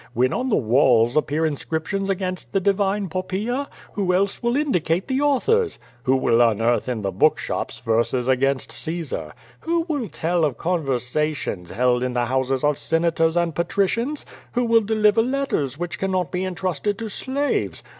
[0.15, 1.25] When on the walls ap QUO VADJS.
[1.25, 5.77] Ill pear inscriptions against the divine Poppaea, who else will indicate the authors?
[6.05, 9.35] "Who will unearth in the bookshops verses against Caesar?
[9.59, 14.25] Who will tell of conversations held in the houses of Senators and Patricians?
[14.53, 17.83] Who will deliver letters which cannot be entrusted to slaves?